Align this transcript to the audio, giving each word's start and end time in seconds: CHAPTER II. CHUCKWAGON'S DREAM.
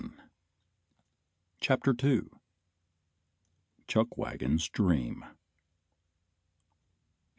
CHAPTER 1.59 1.93
II. 2.03 2.21
CHUCKWAGON'S 3.87 4.67
DREAM. 4.69 5.23